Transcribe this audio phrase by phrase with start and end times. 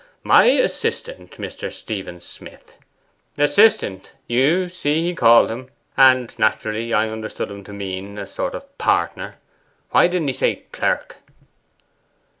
[0.23, 1.71] "My assistant, Mr.
[1.71, 2.75] Stephen Smith,"
[3.37, 8.55] assistant, you see he called him, and naturally I understood him to mean a sort
[8.55, 9.35] of partner.
[9.91, 11.17] Why didn't he say "clerk"?